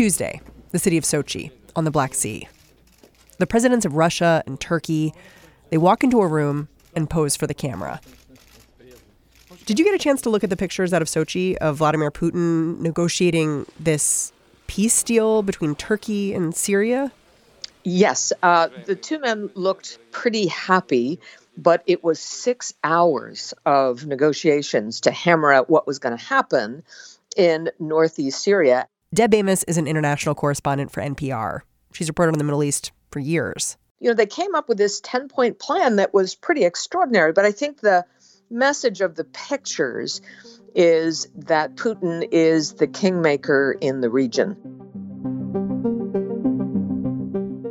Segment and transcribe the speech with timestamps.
[0.00, 0.40] Tuesday,
[0.70, 2.48] the city of Sochi on the Black Sea.
[3.36, 5.12] The presidents of Russia and Turkey,
[5.68, 8.00] they walk into a room and pose for the camera.
[9.66, 12.10] Did you get a chance to look at the pictures out of Sochi of Vladimir
[12.10, 14.32] Putin negotiating this
[14.68, 17.12] peace deal between Turkey and Syria?
[17.84, 21.20] Yes, uh, the two men looked pretty happy,
[21.58, 26.84] but it was six hours of negotiations to hammer out what was going to happen
[27.36, 28.88] in northeast Syria.
[29.12, 31.62] Deb Amos is an international correspondent for NPR.
[31.92, 33.76] She's reported on the Middle East for years.
[33.98, 37.44] You know, they came up with this 10 point plan that was pretty extraordinary, but
[37.44, 38.04] I think the
[38.50, 40.20] message of the pictures
[40.76, 44.56] is that Putin is the kingmaker in the region.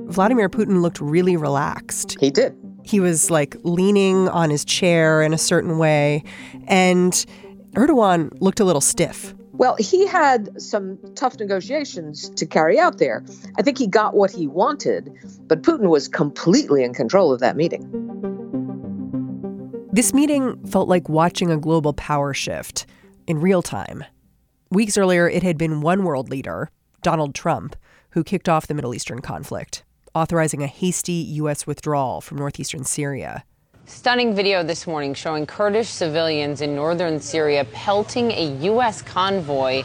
[0.10, 2.18] Vladimir Putin looked really relaxed.
[2.20, 2.54] He did.
[2.84, 6.26] He was like leaning on his chair in a certain way,
[6.68, 7.14] and
[7.76, 9.34] Erdogan looked a little stiff.
[9.60, 13.26] Well, he had some tough negotiations to carry out there.
[13.58, 15.12] I think he got what he wanted,
[15.48, 17.84] but Putin was completely in control of that meeting.
[19.92, 22.86] This meeting felt like watching a global power shift
[23.28, 24.06] in real time.
[24.72, 27.76] Weeks earlier, it had been one world leader, Donald Trump,
[28.12, 29.84] who kicked off the Middle Eastern conflict,
[30.16, 31.68] authorizing a hasty U.S.
[31.68, 33.44] withdrawal from northeastern Syria.
[33.90, 39.02] Stunning video this morning showing Kurdish civilians in northern Syria pelting a U.S.
[39.02, 39.84] convoy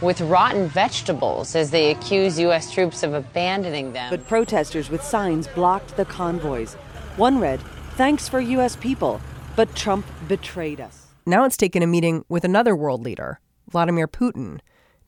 [0.00, 2.72] with rotten vegetables as they accuse U.S.
[2.72, 4.08] troops of abandoning them.
[4.08, 6.74] But protesters with signs blocked the convoys.
[7.16, 7.60] One read,
[7.94, 8.74] Thanks for U.S.
[8.74, 9.20] people,
[9.54, 11.08] but Trump betrayed us.
[11.26, 13.38] Now it's taken a meeting with another world leader,
[13.68, 14.60] Vladimir Putin,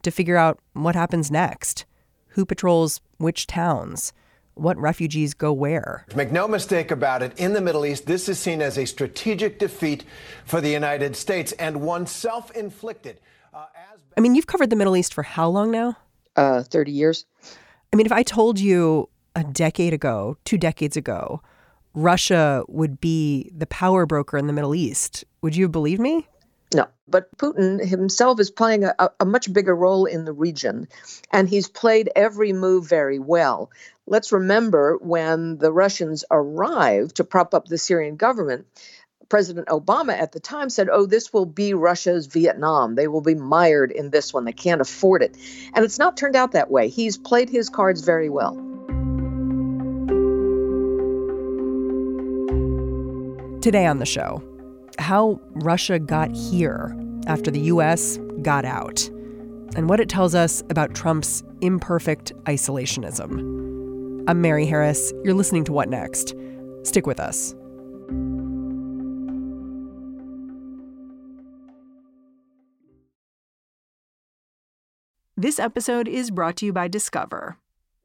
[0.03, 1.87] to figure out what happens next.
[2.29, 4.13] Who patrols which towns?
[4.55, 6.07] What refugees go where.
[6.15, 9.59] Make no mistake about it, in the Middle East, this is seen as a strategic
[9.59, 10.05] defeat
[10.45, 13.21] for the United States and one self inflicted.
[13.53, 14.01] Uh, as...
[14.17, 15.97] I mean, you've covered the Middle East for how long now?
[16.37, 17.27] Uh, 30 years.
[17.93, 21.41] I mean, if I told you a decade ago, two decades ago,
[21.95, 26.27] Russia would be the power broker in the Middle East, would you believe me?
[26.73, 30.89] No, but Putin himself is playing a, a, much bigger role in the region,
[31.31, 33.71] and he's played every move very well.
[34.07, 38.67] Let's remember when the Russians arrived to prop up the Syrian government,
[39.29, 42.95] President Obama at the time said, Oh, this will be Russia's Vietnam.
[42.95, 44.45] They will be mired in this one.
[44.45, 45.37] They can't afford it.
[45.75, 46.89] And it's not turned out that way.
[46.89, 48.55] He's played his cards very well.
[53.61, 54.43] Today on the show,
[54.99, 56.97] how Russia got here
[57.27, 58.19] after the U.S.
[58.43, 59.09] got out,
[59.77, 64.25] and what it tells us about Trump's imperfect isolationism.
[64.29, 65.13] I'm Mary Harris.
[65.25, 66.35] You're listening to What Next?
[66.83, 67.55] Stick with us.
[75.37, 77.59] This episode is brought to you by Discover.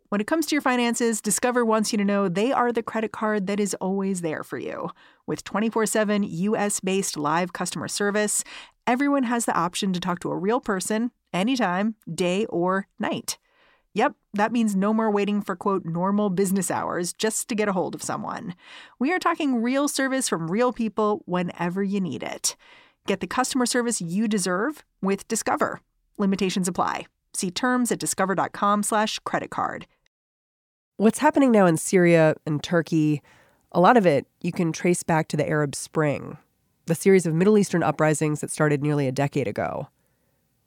[0.09, 3.11] When it comes to your finances, Discover wants you to know they are the credit
[3.11, 4.89] card that is always there for you.
[5.27, 8.43] With 24 7 US based live customer service,
[8.87, 13.37] everyone has the option to talk to a real person anytime, day or night.
[13.93, 17.73] Yep, that means no more waiting for quote normal business hours just to get a
[17.73, 18.55] hold of someone.
[18.97, 22.55] We are talking real service from real people whenever you need it.
[23.05, 25.81] Get the customer service you deserve with Discover.
[26.17, 27.05] Limitations apply.
[27.33, 29.85] See terms at discover.com/slash credit card.
[30.99, 33.21] What's happening now in Syria and Turkey,
[33.71, 36.37] a lot of it you can trace back to the Arab Spring,
[36.87, 39.87] the series of Middle Eastern uprisings that started nearly a decade ago.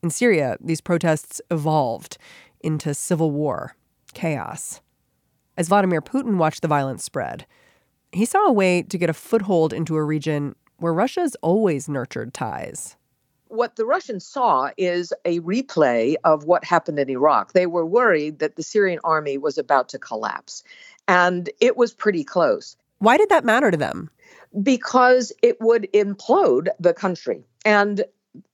[0.03, 2.17] In Syria, these protests evolved
[2.63, 3.77] into civil war,
[4.15, 4.81] chaos.
[5.59, 7.45] As Vladimir Putin watched the violence spread,
[8.11, 12.33] he saw a way to get a foothold into a region where Russia's always nurtured
[12.33, 12.97] ties
[13.53, 17.53] what the Russians saw is a replay of what happened in Iraq.
[17.53, 20.65] They were worried that the Syrian army was about to collapse,
[21.07, 22.77] and it was pretty close.
[22.99, 24.09] Why did that matter to them?
[24.63, 27.45] Because it would implode the country.
[27.65, 28.05] And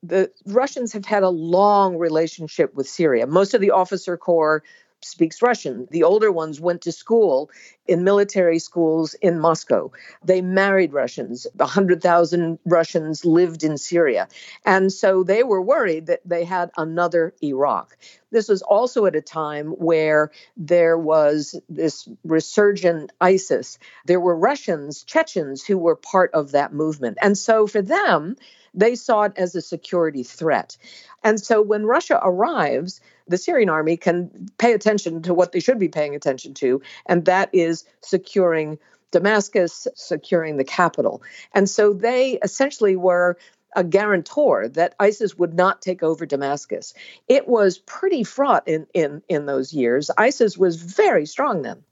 [0.02, 3.26] the Russians have had a long relationship with Syria.
[3.28, 4.64] Most of the officer corps
[5.02, 5.86] speaks Russian.
[5.90, 7.50] The older ones went to school
[7.86, 9.92] in military schools in Moscow.
[10.24, 11.46] They married Russians.
[11.54, 14.28] 100,000 Russians lived in Syria.
[14.64, 17.96] And so they were worried that they had another Iraq.
[18.30, 23.78] This was also at a time where there was this resurgent ISIS.
[24.04, 27.18] There were Russians, Chechens, who were part of that movement.
[27.22, 28.36] And so for them,
[28.78, 30.76] they saw it as a security threat.
[31.24, 35.78] And so when Russia arrives, the Syrian army can pay attention to what they should
[35.78, 38.78] be paying attention to, and that is securing
[39.10, 41.22] Damascus, securing the capital.
[41.54, 43.36] And so they essentially were
[43.74, 46.94] a guarantor that ISIS would not take over Damascus.
[47.28, 50.10] It was pretty fraught in, in, in those years.
[50.16, 51.82] ISIS was very strong then.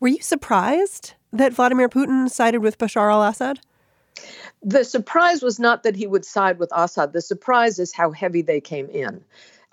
[0.00, 3.60] Were you surprised that Vladimir Putin sided with Bashar al Assad?
[4.62, 7.12] The surprise was not that he would side with Assad.
[7.12, 9.24] The surprise is how heavy they came in.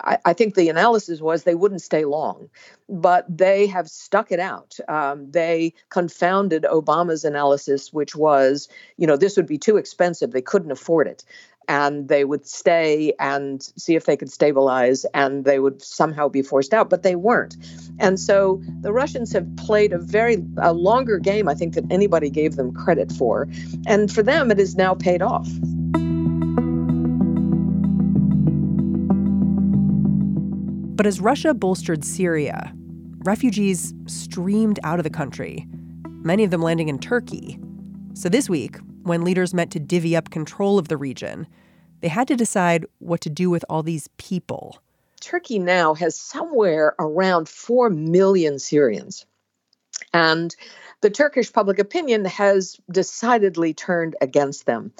[0.01, 2.49] I, I think the analysis was they wouldn't stay long,
[2.87, 4.77] but they have stuck it out.
[4.87, 10.31] Um, they confounded Obama's analysis, which was, you know, this would be too expensive.
[10.31, 11.23] They couldn't afford it
[11.69, 16.41] and they would stay and see if they could stabilize and they would somehow be
[16.41, 17.55] forced out but they weren't.
[17.99, 22.29] And so the russians have played a very a longer game i think than anybody
[22.29, 23.47] gave them credit for.
[23.85, 25.47] And for them it has now paid off.
[30.95, 32.73] But as russia bolstered syria
[33.19, 35.67] refugees streamed out of the country
[36.23, 37.59] many of them landing in turkey.
[38.13, 41.47] So this week when leaders met to divvy up control of the region,
[42.01, 44.81] they had to decide what to do with all these people.
[45.19, 49.25] Turkey now has somewhere around 4 million Syrians.
[50.13, 50.55] And
[51.01, 54.93] the Turkish public opinion has decidedly turned against them.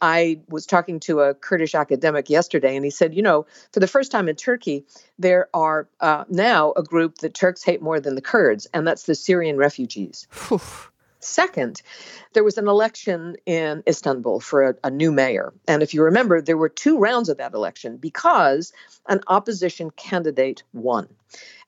[0.00, 3.86] I was talking to a Kurdish academic yesterday, and he said, you know, for the
[3.86, 4.84] first time in Turkey,
[5.18, 9.04] there are uh, now a group that Turks hate more than the Kurds, and that's
[9.04, 10.26] the Syrian refugees.
[11.26, 11.82] Second,
[12.32, 15.52] there was an election in Istanbul for a, a, new mayor.
[15.66, 18.72] And if you remember, there were two rounds of that election because
[19.08, 21.08] an opposition candidate won.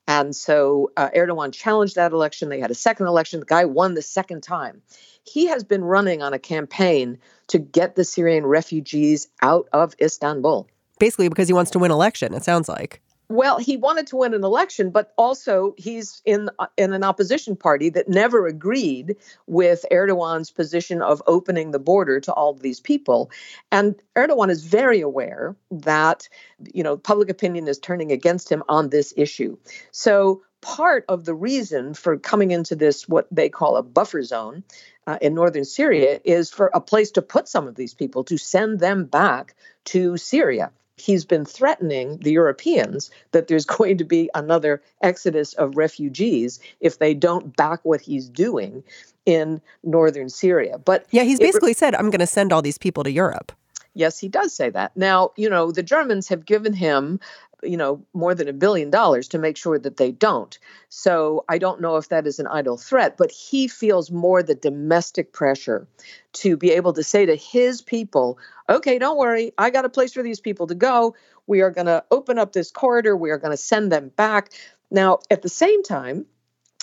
[0.07, 2.49] And so uh, Erdogan challenged that election.
[2.49, 3.41] They had a second election.
[3.41, 4.81] The guy won the second time.
[5.25, 7.19] He has been running on a campaign
[7.49, 10.67] to get the Syrian refugees out of Istanbul.
[10.99, 13.03] Basically, because he wants to win election, it sounds like.
[13.31, 17.57] Well, he wanted to win an election, but also he's in uh, in an opposition
[17.57, 19.17] party that never agreed
[19.47, 23.31] with Erdogan's position of opening the border to all these people.
[23.71, 26.27] And Erdogan is very aware that
[26.73, 29.59] you know public opinion is turning against him on this issue.
[29.91, 34.65] So part of the reason for coming into this what they call a buffer zone
[35.07, 38.39] uh, in northern Syria is for a place to put some of these people to
[38.39, 39.55] send them back
[39.85, 45.77] to Syria he's been threatening the Europeans that there's going to be another exodus of
[45.77, 48.83] refugees if they don't back what he's doing
[49.27, 50.79] in northern Syria.
[50.79, 53.53] But yeah, he's basically said, I'm going to send all these people to Europe.
[53.95, 54.97] Yes, he does say that.
[54.97, 57.19] Now, you know, the Germans have given him
[57.63, 60.59] you know more than a billion dollars to make sure that they don't.
[60.89, 64.55] So i don't know if that is an idle threat but he feels more the
[64.55, 65.87] domestic pressure
[66.35, 68.39] to be able to say to his people
[68.69, 69.53] okay don't worry.
[69.59, 71.15] I got a place for these people to go.
[71.47, 73.17] We are going to open up this corridor.
[73.17, 74.51] We are going to send them back.
[74.91, 76.27] Now at the same time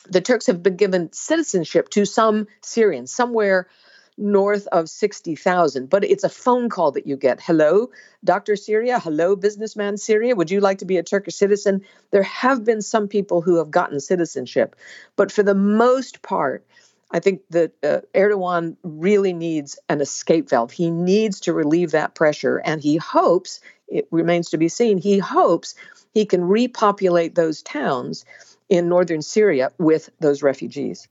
[0.10, 3.68] the turks have been given citizenship to some syrians somewhere
[4.17, 5.89] north of 60,000.
[5.89, 7.41] But it's a phone call that you get.
[7.41, 7.89] Hello,
[8.23, 8.56] Dr.
[8.56, 9.00] Syria.
[9.00, 10.36] Hello, businessman Syria.
[10.36, 11.81] Would you like to be a Turkish citizen?
[12.12, 14.75] There have been some people who have gotten citizenship.
[15.15, 16.65] But for the most part,
[17.12, 20.72] I think that uh, Erdogan really needs an escape valve.
[20.72, 22.57] He needs to relieve that pressure.
[22.57, 25.75] And he hopes, it remains to be seen, he hopes
[26.13, 28.25] he can repopulate those towns
[28.69, 31.07] in northern Syria with those refugees.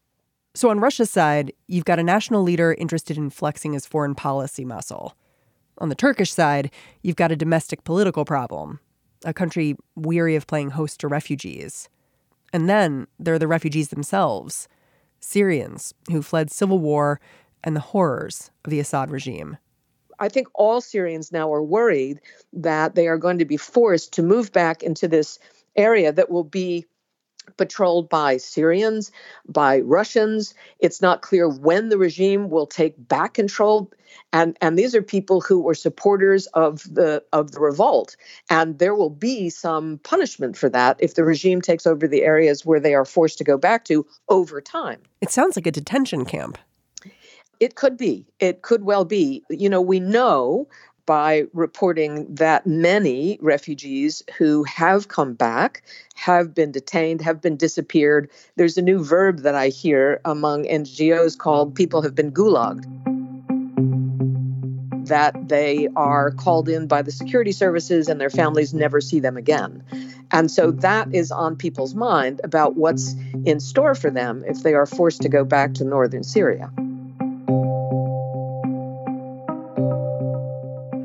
[0.57, 4.65] So, on Russia's side, you've got a national leader interested in flexing his foreign policy
[4.65, 5.17] muscle.
[5.79, 6.71] On the Turkish side,
[7.03, 8.79] you've got a domestic political problem,
[9.25, 11.89] a country weary of playing host to refugees.
[12.53, 14.69] And then there are the refugees themselves
[15.19, 17.21] Syrians who fled civil war
[17.65, 19.57] and the horrors of the Assad regime.
[20.21, 22.21] I think all Syrians now are worried
[22.53, 25.41] that they are going to be forced to move back into this
[25.75, 26.87] area that will be
[27.57, 29.11] patrolled by Syrians,
[29.49, 30.55] by Russians.
[30.79, 33.91] It's not clear when the regime will take back control.
[34.33, 38.17] And, and these are people who were supporters of the of the revolt.
[38.51, 42.65] And there will be some punishment for that if the regime takes over the areas
[42.65, 45.01] where they are forced to go back to over time.
[45.21, 46.59] It sounds like a detention camp.
[47.61, 48.27] It could be.
[48.41, 49.45] It could well be.
[49.49, 50.69] You know, we know
[51.07, 55.83] by reporting that many refugees who have come back
[56.15, 58.31] have been detained, have been disappeared.
[58.57, 62.87] There's a new verb that I hear among NGOs called people have been gulagged.
[65.09, 69.37] That they are called in by the security services and their families never see them
[69.37, 69.83] again.
[70.31, 74.73] And so that is on people's mind about what's in store for them if they
[74.73, 76.73] are forced to go back to northern Syria.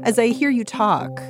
[0.09, 1.21] As I hear you talk,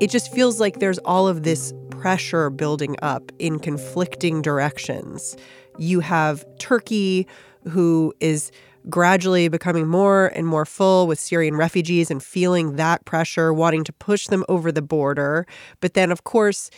[0.00, 5.36] it just feels like there's all of this pressure building up in conflicting directions.
[5.78, 7.28] You have Turkey,
[7.68, 8.50] who is
[8.90, 13.92] gradually becoming more and more full with Syrian refugees and feeling that pressure, wanting to
[13.92, 15.46] push them over the border.
[15.78, 16.68] But then, of course,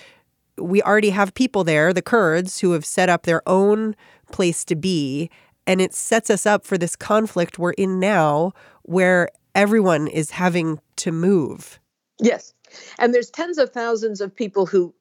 [0.58, 3.96] we already have people there, the Kurds, who have set up their own
[4.32, 5.30] place to be.
[5.66, 8.52] And it sets us up for this conflict we're in now,
[8.82, 11.80] where everyone is having to move.
[12.20, 12.54] Yes.
[13.00, 14.94] And there's tens of thousands of people who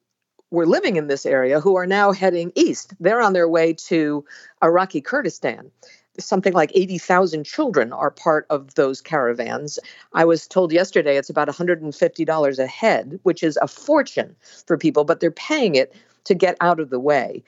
[0.50, 2.92] were living in this area who are now heading east.
[2.98, 4.24] They're on their way to
[4.60, 5.70] Iraqi Kurdistan.
[6.18, 9.78] Something like 80,000 children are part of those caravans.
[10.12, 14.34] I was told yesterday it's about $150 a head, which is a fortune
[14.66, 17.44] for people, but they're paying it to get out of the way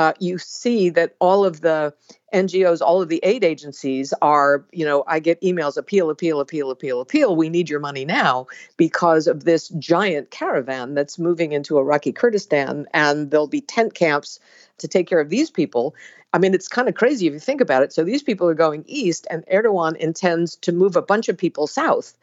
[0.00, 1.92] uh, you see that all of the
[2.32, 6.70] NGOs, all of the aid agencies are, you know, I get emails appeal, appeal, appeal,
[6.70, 7.36] appeal, appeal.
[7.36, 8.46] We need your money now
[8.78, 14.40] because of this giant caravan that's moving into Iraqi Kurdistan, and there'll be tent camps
[14.78, 15.94] to take care of these people.
[16.32, 17.92] I mean, it's kind of crazy if you think about it.
[17.92, 21.66] So these people are going east, and Erdogan intends to move a bunch of people
[21.66, 22.14] south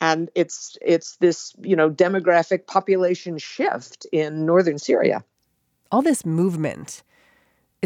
[0.00, 5.24] and it's it's this you know demographic population shift in northern Syria.
[5.90, 7.02] All this movement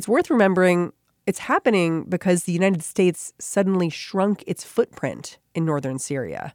[0.01, 0.95] it's worth remembering
[1.27, 6.55] it's happening because the United States suddenly shrunk its footprint in northern Syria.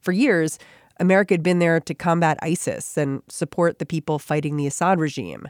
[0.00, 0.58] For years,
[0.98, 5.46] America had been there to combat ISIS and support the people fighting the Assad regime.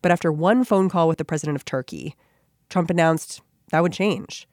[0.00, 2.14] But after one phone call with the president of Turkey,
[2.70, 4.46] Trump announced that would change.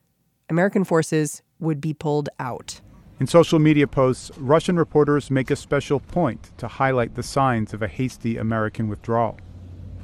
[0.50, 2.82] American forces would be pulled out.
[3.20, 7.84] In social media posts, Russian reporters make a special point to highlight the signs of
[7.84, 9.38] a hasty American withdrawal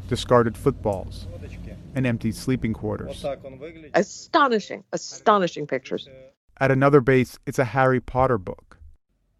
[0.08, 1.28] discarded footballs,
[1.98, 3.26] and empty sleeping quarters.
[3.96, 6.08] Astonishing, astonishing pictures.
[6.60, 8.78] At another base, it's a Harry Potter book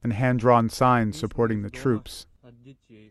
[0.02, 2.26] and hand drawn signs supporting the troops.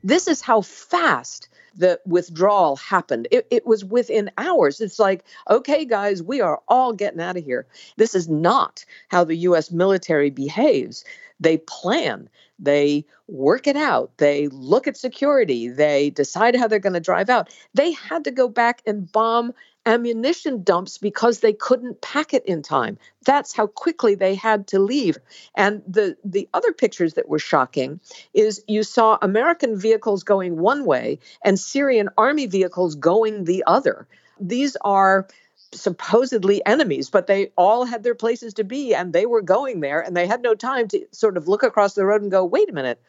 [0.03, 3.29] This is how fast the withdrawal happened.
[3.31, 4.81] It, it, was within hours.
[4.81, 7.67] It's like, okay, guys, we are all getting out of here.
[7.97, 9.71] This is not how the U.S.
[9.71, 11.05] military behaves.
[11.39, 16.95] They plan, they work it out, they look at security, they decide how they're going
[16.95, 17.51] to drive out.
[17.75, 19.53] They had to go back and bomb
[19.87, 22.99] ammunition dumps because they couldn't pack it in time.
[23.25, 25.17] That's how quickly they had to leave.
[25.55, 28.01] And the the other pictures that were shocking
[28.35, 34.07] is you saw American vehicles going one way and Syrian army vehicles going the other.
[34.41, 35.29] These are
[35.73, 40.01] supposedly enemies, but they all had their places to be and they were going there
[40.01, 42.69] and they had no time to sort of look across the road and go, wait
[42.69, 43.01] a minute,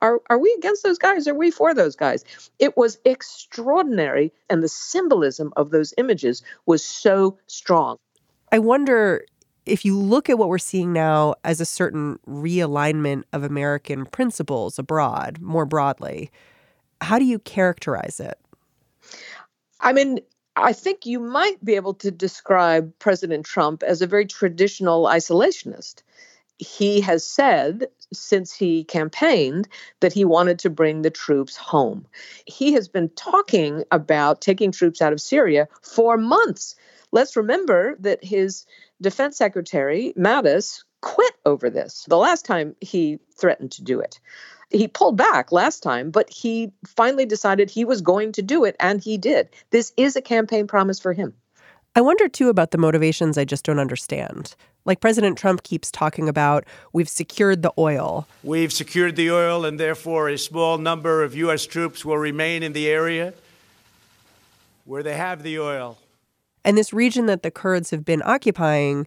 [0.00, 1.26] are, are, we against those guys?
[1.28, 2.24] Are we for those guys?
[2.58, 4.32] It was extraordinary.
[4.50, 7.96] And the symbolism of those images was so strong.
[8.50, 9.24] I wonder
[9.64, 14.78] if you look at what we're seeing now as a certain realignment of American principles
[14.78, 16.30] abroad, more broadly,
[17.00, 18.38] how do you characterize it?
[19.80, 20.20] I mean,
[20.56, 26.02] I think you might be able to describe President Trump as a very traditional isolationist.
[26.58, 29.68] He has said since he campaigned
[30.00, 32.06] that he wanted to bring the troops home.
[32.46, 36.74] He has been talking about taking troops out of Syria for months.
[37.10, 38.66] Let's remember that his
[39.00, 44.20] defense secretary, Mattis, quit over this the last time he threatened to do it
[44.72, 48.76] he pulled back last time, but he finally decided he was going to do it,
[48.80, 49.50] and he did.
[49.70, 51.34] This is a campaign promise for him.
[51.94, 54.54] I wonder too about the motivations I just don't understand.
[54.84, 58.26] Like President Trump keeps talking about, we've secured the oil.
[58.42, 61.66] We've secured the oil, and therefore a small number of U.S.
[61.66, 63.34] troops will remain in the area
[64.84, 65.98] where they have the oil.
[66.64, 69.06] And this region that the Kurds have been occupying,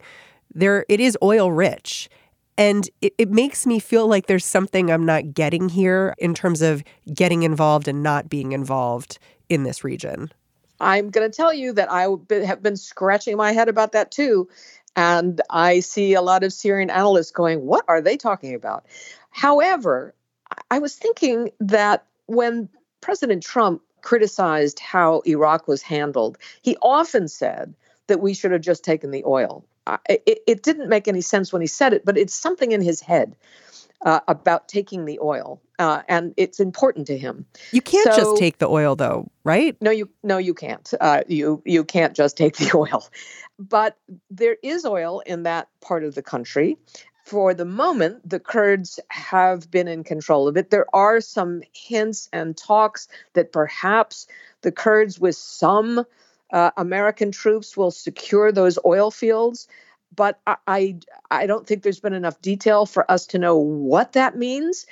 [0.53, 2.09] there it is oil rich.
[2.57, 6.61] And it, it, makes me feel like there's something I'm not getting here in terms
[6.61, 10.31] of getting involved and not being involved in this region.
[10.79, 12.07] I'm going to tell you that I
[12.45, 14.47] have been scratching my head about that too.
[14.95, 18.85] And I see a lot of Syrian analysts going, What are they talking about?
[19.31, 20.13] However,
[20.71, 22.69] I was thinking that when
[23.01, 27.73] President Trump criticized how Iraq was handled, he often said
[28.07, 29.65] that we should have just taken the oil
[30.09, 33.01] it, it didn't make any sense when he said it, but it's something in his
[33.01, 33.35] head.
[34.05, 37.45] Uh, about taking the oil, uh, and it's important to him.
[37.71, 39.75] You can't so, just take the oil, though, right?
[39.81, 40.93] No, you no, you can't.
[41.01, 43.09] Uh, you you can't just take the oil,
[43.57, 43.97] but
[44.29, 46.77] there is oil in that part of the country.
[47.25, 50.69] For the moment, the Kurds have been in control of it.
[50.69, 54.27] There are some hints and talks that perhaps
[54.61, 56.05] the Kurds, with some
[56.53, 59.67] uh, American troops, will secure those oil fields
[60.15, 60.97] but I, I,
[61.29, 64.85] I don't think there's been enough detail for us to know what that means.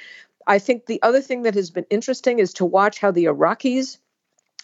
[0.46, 3.98] I think the other thing that has been interesting is to watch how the Iraqis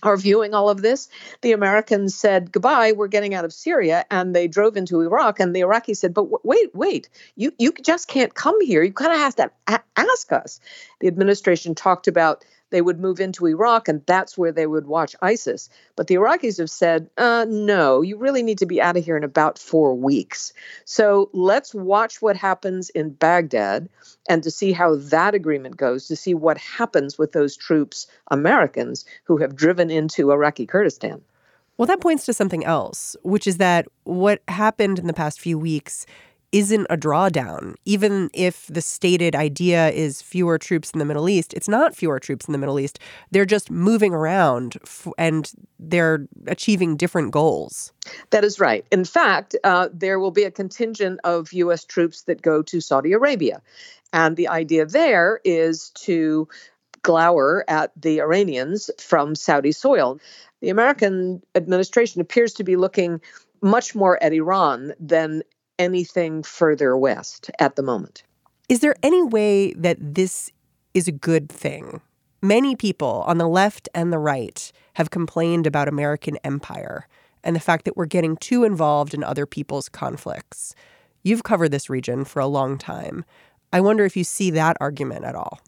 [0.01, 1.09] are viewing all of this.
[1.41, 5.39] The Americans said goodbye, we're getting out of Syria, and they drove into Iraq.
[5.39, 8.81] And the Iraqis said, "But w- wait, wait, you you just can't come here.
[8.83, 10.59] You kind of have to a- ask us."
[11.01, 15.15] The administration talked about they would move into Iraq and that's where they would watch
[15.21, 15.69] ISIS.
[15.95, 19.17] But the Iraqis have said, uh, no, you really need to be out of here
[19.17, 20.53] in about four weeks.
[20.85, 23.89] So let's watch what happens in Baghdad
[24.27, 29.05] and to see how that agreement goes, to see what happens with those troops, Americans,
[29.23, 31.21] who have driven into Iraqi Kurdistan.
[31.77, 35.57] Well, that points to something else, which is that what happened in the past few
[35.57, 36.05] weeks
[36.51, 37.75] isn't a drawdown.
[37.85, 42.19] Even if the stated idea is fewer troops in the Middle East, it's not fewer
[42.19, 42.99] troops in the Middle East.
[43.31, 47.91] They're just moving around f- and they're achieving different goals.
[48.31, 48.85] That is right.
[48.91, 51.85] In fact, uh, there will be a contingent of U.S.
[51.85, 53.61] troops that go to Saudi Arabia.
[54.11, 56.47] And the idea there is to
[57.01, 60.19] glower at the Iranians from Saudi soil.
[60.61, 63.21] The American administration appears to be looking
[63.61, 65.43] much more at Iran than
[65.79, 68.23] anything further west at the moment.
[68.67, 70.51] Is there any way that this
[70.93, 72.01] is a good thing?
[72.41, 77.07] Many people on the left and the right have complained about American empire
[77.43, 80.75] and the fact that we're getting too involved in other people's conflicts.
[81.23, 83.25] You've covered this region for a long time.
[83.73, 85.59] I wonder if you see that argument at all.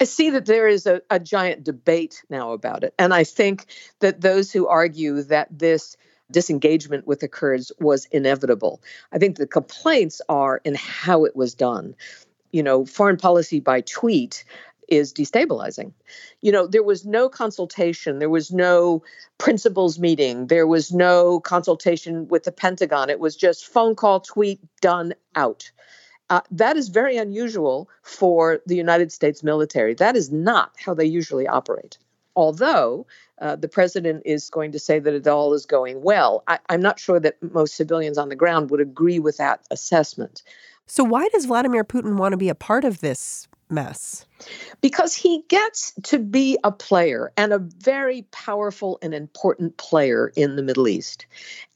[0.00, 2.92] I see that there is a, a giant debate now about it.
[2.98, 3.66] And I think
[4.00, 5.96] that those who argue that this
[6.30, 8.80] disengagement with the Kurds was inevitable.
[9.12, 11.94] I think the complaints are in how it was done.
[12.52, 14.44] You know, foreign policy by tweet
[14.88, 15.92] is destabilizing.
[16.40, 19.02] You know, there was no consultation, there was no
[19.38, 23.08] principals meeting, there was no consultation with the Pentagon.
[23.08, 25.70] It was just phone call, tweet, done, out.
[26.28, 29.94] Uh, that is very unusual for the United States military.
[29.94, 31.98] That is not how they usually operate.
[32.36, 33.06] Although
[33.40, 36.42] uh, the president is going to say that it all is going well.
[36.46, 40.42] I, I'm not sure that most civilians on the ground would agree with that assessment.
[40.86, 44.26] So, why does Vladimir Putin want to be a part of this mess?
[44.80, 50.56] Because he gets to be a player and a very powerful and important player in
[50.56, 51.26] the Middle East.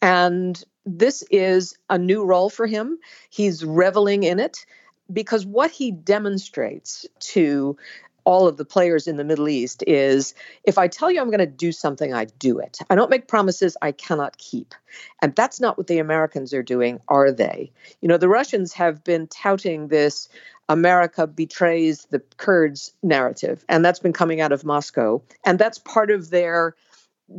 [0.03, 2.99] And this is a new role for him.
[3.31, 4.67] He's reveling in it
[5.13, 7.77] because what he demonstrates to
[8.25, 10.35] all of the players in the Middle East is
[10.65, 12.79] if I tell you I'm going to do something, I do it.
[12.91, 14.75] I don't make promises I cannot keep.
[15.23, 17.73] And that's not what the Americans are doing, are they?
[18.01, 20.29] You know, the Russians have been touting this
[20.69, 25.23] America betrays the Kurds narrative, and that's been coming out of Moscow.
[25.45, 26.75] And that's part of their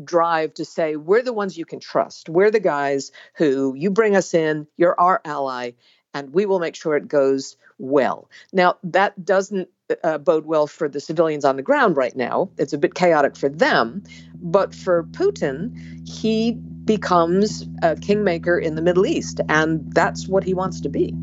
[0.03, 2.29] drive to say, we're the ones you can trust.
[2.29, 5.71] We're the guys who you bring us in, you're our ally,
[6.13, 8.29] and we will make sure it goes well.
[8.53, 9.69] Now, that doesn't
[10.03, 12.49] uh, bode well for the civilians on the ground right now.
[12.57, 14.03] It's a bit chaotic for them.
[14.35, 15.73] But for Putin,
[16.07, 16.53] he
[16.85, 21.13] becomes a kingmaker in the Middle East, and that's what he wants to be.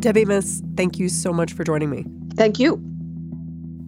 [0.00, 2.04] Deb Amos, thank you so much for joining me.
[2.34, 2.76] Thank you.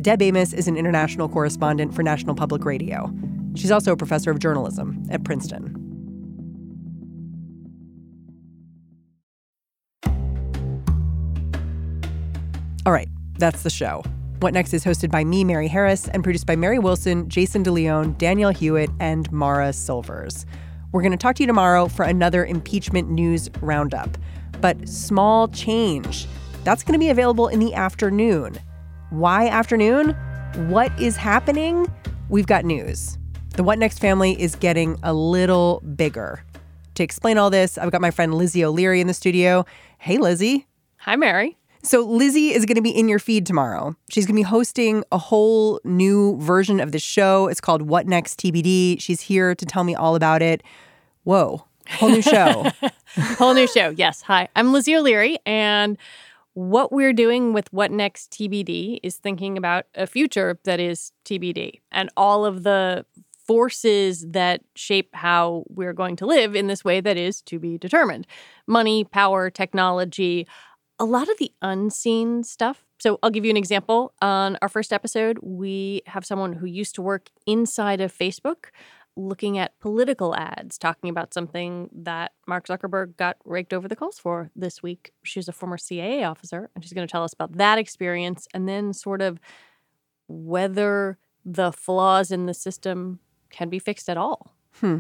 [0.01, 3.13] Deb Amos is an international correspondent for National Public Radio.
[3.55, 5.76] She's also a professor of journalism at Princeton.
[12.87, 14.05] All right, that's the show.
[14.39, 18.17] What Next is hosted by me, Mary Harris, and produced by Mary Wilson, Jason DeLeon,
[18.17, 20.47] Danielle Hewitt, and Mara Silvers.
[20.93, 24.17] We're going to talk to you tomorrow for another impeachment news roundup.
[24.61, 26.29] But small change.
[26.63, 28.57] That's going to be available in the afternoon.
[29.11, 30.11] Why afternoon?
[30.69, 31.93] What is happening?
[32.29, 33.19] We've got news.
[33.57, 36.45] The What Next family is getting a little bigger.
[36.95, 39.67] To explain all this, I've got my friend Lizzie O'Leary in the studio.
[39.99, 40.69] Hey, Lizzie.
[40.99, 41.57] Hi, Mary.
[41.87, 43.95] So, Lizzie is going to be in your feed tomorrow.
[44.11, 47.47] She's going to be hosting a whole new version of the show.
[47.47, 49.01] It's called What Next TBD.
[49.01, 50.65] She's here to tell me all about it.
[51.23, 52.69] Whoa, whole new show.
[53.39, 53.91] whole new show.
[53.91, 54.21] Yes.
[54.23, 55.39] Hi, I'm Lizzie O'Leary.
[55.47, 55.97] And
[56.55, 61.83] what we're doing with What Next TBD is thinking about a future that is TBD.
[61.93, 63.07] And all of the
[63.47, 67.79] forces that shape how we're going to live in this way that is to be
[67.79, 68.27] determined
[68.67, 70.49] money, power, technology,
[70.99, 72.85] a lot of the unseen stuff.
[72.99, 74.13] So I'll give you an example.
[74.23, 78.67] On our first episode, we have someone who used to work inside of Facebook
[79.17, 84.19] looking at political ads, talking about something that Mark Zuckerberg got raked over the coals
[84.19, 85.13] for this week.
[85.23, 88.69] She's a former CIA officer, and she's going to tell us about that experience and
[88.69, 89.41] then sort of
[90.29, 94.55] whether the flaws in the system can be fixed at all.
[94.81, 94.99] Hmm.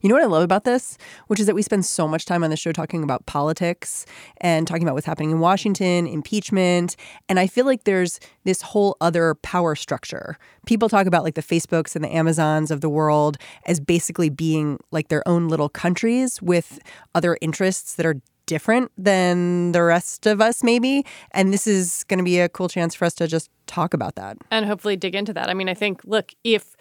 [0.00, 2.44] You know what I love about this, which is that we spend so much time
[2.44, 4.06] on the show talking about politics
[4.38, 6.96] and talking about what's happening in Washington, impeachment,
[7.28, 10.38] and I feel like there's this whole other power structure.
[10.66, 13.36] People talk about like the Facebooks and the Amazons of the world
[13.66, 16.78] as basically being like their own little countries with
[17.14, 22.18] other interests that are different than the rest of us maybe, and this is going
[22.18, 24.38] to be a cool chance for us to just talk about that.
[24.50, 25.48] And hopefully dig into that.
[25.50, 26.74] I mean, I think look, if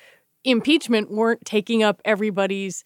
[0.48, 2.84] impeachment weren't taking up everybody's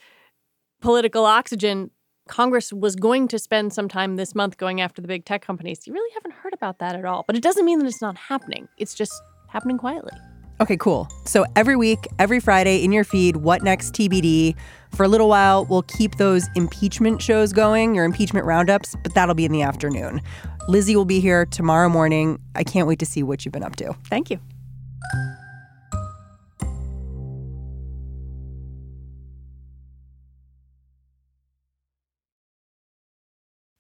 [0.82, 1.92] political oxygen,
[2.28, 5.86] Congress was going to spend some time this month going after the big tech companies.
[5.86, 7.24] You really haven't heard about that at all.
[7.28, 9.14] But it doesn't mean that it's not happening, it's just
[9.48, 10.14] happening quietly.
[10.60, 11.08] Okay, cool.
[11.26, 14.56] So every week, every Friday in your feed, What Next TBD.
[14.94, 19.34] For a little while, we'll keep those impeachment shows going, your impeachment roundups, but that'll
[19.34, 20.22] be in the afternoon.
[20.68, 22.40] Lizzie will be here tomorrow morning.
[22.54, 23.94] I can't wait to see what you've been up to.
[24.08, 24.40] Thank you.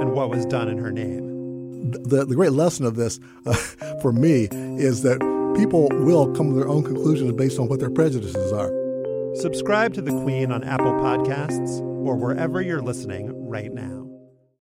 [0.00, 1.90] and what was done in her name.
[1.90, 3.52] The, the great lesson of this uh,
[4.02, 5.18] for me is that
[5.56, 8.70] people will come to their own conclusions based on what their prejudices are.
[9.36, 13.99] Subscribe to The Queen on Apple Podcasts or wherever you're listening right now.